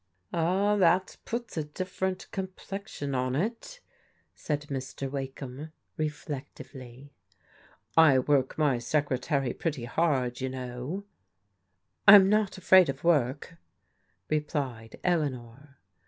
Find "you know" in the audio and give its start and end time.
10.41-11.03